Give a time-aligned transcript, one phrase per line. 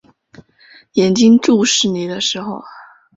[0.93, 2.63] 眼睛注视你的时候